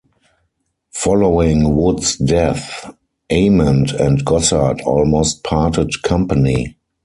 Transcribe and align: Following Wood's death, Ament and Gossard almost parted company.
Following 0.93 1.75
Wood's 1.75 2.15
death, 2.15 2.91
Ament 3.29 3.91
and 3.91 4.25
Gossard 4.25 4.81
almost 4.81 5.43
parted 5.43 6.01
company. 6.01 6.75